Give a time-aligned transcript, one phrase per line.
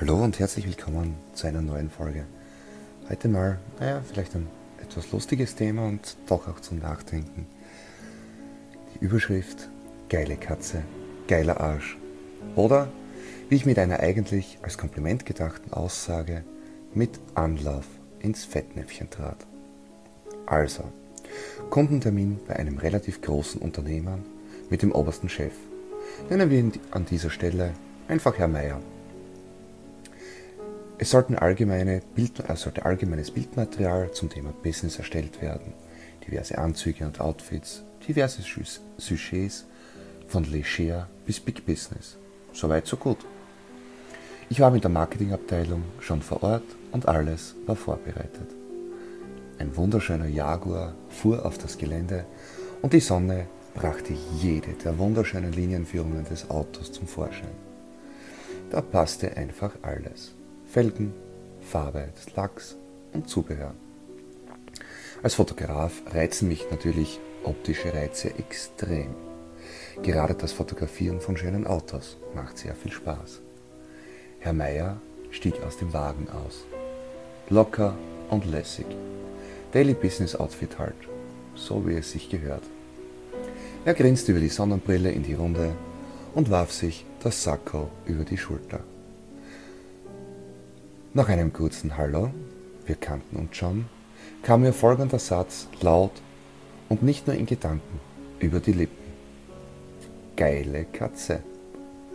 [0.00, 2.24] Hallo und herzlich willkommen zu einer neuen Folge.
[3.08, 4.48] Heute mal, naja, vielleicht ein
[4.80, 7.46] etwas lustiges Thema und doch auch zum Nachdenken.
[8.94, 9.68] Die Überschrift
[10.08, 10.82] Geile Katze,
[11.28, 11.98] geiler Arsch.
[12.56, 12.88] Oder,
[13.48, 16.42] wie ich mit einer eigentlich als Kompliment gedachten Aussage
[16.94, 17.86] mit Anlauf
[18.18, 19.46] ins Fettnäpfchen trat.
[20.46, 20.84] Also,
[21.70, 24.18] Kundentermin bei einem relativ großen Unternehmer
[24.68, 25.54] mit dem obersten Chef.
[26.28, 27.72] Nennen wir ihn an dieser Stelle
[28.08, 28.80] einfach Herr Meier.
[31.02, 35.72] Es sollten allgemeine Bild, also sollte allgemeines Bildmaterial zum Thema Business erstellt werden.
[36.24, 38.40] Diverse Anzüge und Outfits, diverse
[38.98, 39.66] Sujets
[40.28, 42.18] von leger bis Big Business.
[42.52, 43.16] Soweit so gut.
[44.48, 48.54] Ich war mit der Marketingabteilung schon vor Ort und alles war vorbereitet.
[49.58, 52.26] Ein wunderschöner Jaguar fuhr auf das Gelände
[52.80, 57.56] und die Sonne brachte jede der wunderschönen Linienführungen des Autos zum Vorschein.
[58.70, 60.36] Da passte einfach alles.
[60.72, 61.12] Felgen,
[61.60, 62.78] Farbe des Lacks
[63.12, 63.74] und Zubehör.
[65.22, 69.14] Als Fotograf reizen mich natürlich optische Reize extrem.
[70.02, 73.42] Gerade das Fotografieren von schönen Autos macht sehr viel Spaß.
[74.40, 74.96] Herr Meier
[75.30, 76.64] stieg aus dem Wagen aus.
[77.50, 77.94] Locker
[78.30, 78.86] und lässig.
[79.72, 80.96] Daily Business Outfit halt,
[81.54, 82.64] so wie es sich gehört.
[83.84, 85.74] Er grinste über die Sonnenbrille in die Runde
[86.34, 88.80] und warf sich das Sakko über die Schulter.
[91.14, 92.30] Nach einem kurzen Hallo,
[92.86, 93.84] wir kannten uns schon,
[94.42, 96.22] kam mir folgender Satz laut
[96.88, 98.00] und nicht nur in Gedanken
[98.38, 99.12] über die Lippen.
[100.36, 101.42] Geile Katze,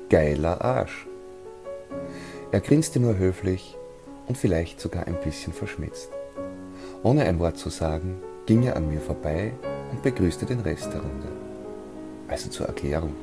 [0.10, 1.06] geiler Arsch.
[2.52, 3.78] Er grinste nur höflich
[4.26, 6.10] und vielleicht sogar ein bisschen verschmitzt.
[7.04, 9.54] Ohne ein Wort zu sagen, ging er an mir vorbei
[9.92, 11.28] und begrüßte den Rest der Runde.
[12.28, 13.14] Also zur Erklärung.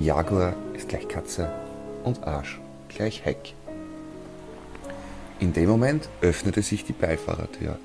[0.00, 1.52] Jaguar ist gleich Katze
[2.02, 3.54] und Arsch gleich Heck.
[5.42, 7.76] In dem Moment öffnete sich die Beifahrertür.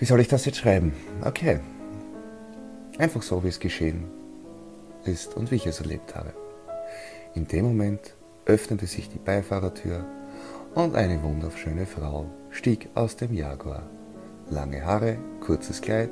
[0.00, 0.92] Wie soll ich das jetzt schreiben?
[1.24, 1.60] Okay.
[2.98, 4.06] Einfach so, wie es geschehen
[5.04, 6.34] ist und wie ich es erlebt habe.
[7.36, 8.12] In dem Moment
[8.44, 10.04] öffnete sich die Beifahrertür
[10.74, 13.84] und eine wunderschöne Frau stieg aus dem Jaguar.
[14.50, 16.10] Lange Haare, kurzes Kleid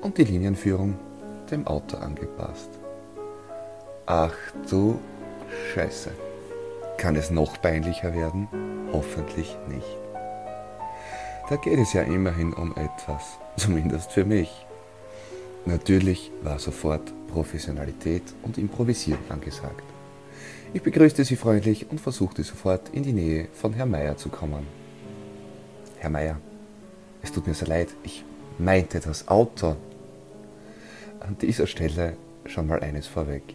[0.00, 0.96] und die Linienführung
[1.50, 2.70] dem Auto angepasst.
[4.06, 4.36] Ach
[4.70, 5.00] du
[5.74, 6.29] Scheiße.
[7.00, 8.46] Kann es noch peinlicher werden?
[8.92, 9.96] Hoffentlich nicht.
[11.48, 14.66] Da geht es ja immerhin um etwas, zumindest für mich.
[15.64, 19.82] Natürlich war sofort Professionalität und Improvisieren angesagt.
[20.74, 24.66] Ich begrüßte sie freundlich und versuchte sofort in die Nähe von Herrn Meier zu kommen.
[26.00, 26.36] Herr Meier,
[27.22, 28.26] es tut mir sehr leid, ich
[28.58, 29.74] meinte das Auto.
[31.20, 33.54] An dieser Stelle schon mal eines vorweg.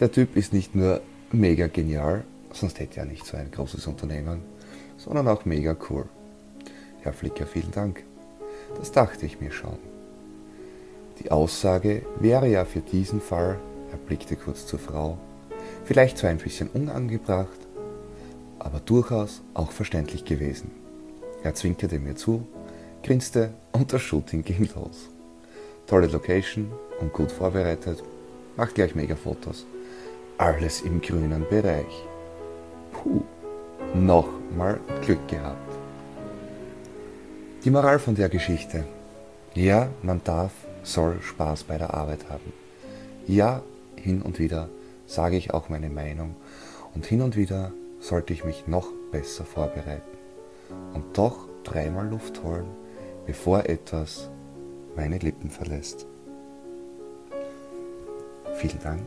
[0.00, 1.02] Der Typ ist nicht nur
[1.32, 4.42] mega genial, sonst hätte er nicht so ein großes Unternehmen,
[4.96, 6.06] sondern auch mega cool.
[7.00, 8.04] Herr Flicker, vielen Dank.
[8.78, 9.78] Das dachte ich mir schon.
[11.20, 13.58] Die Aussage wäre ja für diesen Fall,
[13.90, 15.18] er blickte kurz zur Frau,
[15.84, 17.58] vielleicht zwar ein bisschen unangebracht,
[18.58, 20.70] aber durchaus auch verständlich gewesen.
[21.42, 22.46] Er zwinkerte mir zu,
[23.02, 25.08] grinste und das Shooting ging los.
[25.86, 28.02] Tolle Location und gut vorbereitet,
[28.56, 29.64] macht gleich mega Fotos.
[30.38, 32.04] Alles im grünen Bereich.
[32.92, 33.22] Puh,
[33.94, 35.56] nochmal Glück gehabt.
[37.64, 38.84] Die Moral von der Geschichte.
[39.54, 40.52] Ja, man darf,
[40.82, 42.52] soll Spaß bei der Arbeit haben.
[43.26, 43.62] Ja,
[43.96, 44.68] hin und wieder
[45.06, 46.36] sage ich auch meine Meinung
[46.94, 50.18] und hin und wieder sollte ich mich noch besser vorbereiten
[50.92, 52.66] und doch dreimal Luft holen,
[53.26, 54.28] bevor etwas
[54.96, 56.06] meine Lippen verlässt.
[58.56, 59.06] Vielen Dank